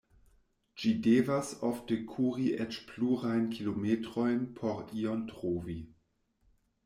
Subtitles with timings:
[0.83, 5.77] Ĝi devas ofte kuri eĉ plurajn kilometrojn por ion trovi.